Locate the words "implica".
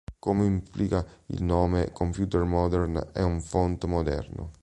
0.45-1.05